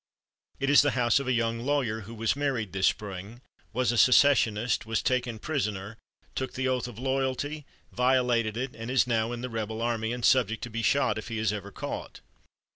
It 0.59 0.71
is 0.71 0.81
the 0.81 0.97
house 0.97 1.19
of 1.19 1.27
a 1.27 1.31
young 1.31 1.59
lawyer, 1.59 1.99
who 1.99 2.15
was 2.15 2.35
married 2.35 2.73
this 2.73 2.87
spring, 2.87 3.39
was 3.71 3.91
a 3.91 3.99
secessionist, 3.99 4.83
was 4.83 5.03
taken 5.03 5.37
prisoner, 5.37 5.95
took 6.33 6.53
the 6.53 6.67
oath 6.67 6.87
of 6.87 6.97
loyalty, 6.97 7.67
violated 7.91 8.57
it, 8.57 8.73
and 8.73 8.89
is 8.89 9.05
now 9.05 9.31
in 9.31 9.41
the 9.41 9.47
rebel 9.49 9.79
army, 9.79 10.11
and 10.11 10.25
subject 10.25 10.63
to 10.63 10.71
be 10.71 10.81
shot 10.81 11.19
if 11.19 11.27
he 11.27 11.37
is 11.37 11.53
ever 11.53 11.69
caught. 11.71 12.21